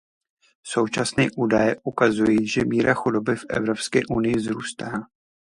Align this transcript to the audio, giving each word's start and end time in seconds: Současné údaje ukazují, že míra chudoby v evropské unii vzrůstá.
Současné 0.63 1.27
údaje 1.37 1.75
ukazují, 1.83 2.47
že 2.47 2.65
míra 2.65 2.93
chudoby 2.93 3.35
v 3.35 3.45
evropské 3.49 3.99
unii 4.09 4.35
vzrůstá. 4.35 4.91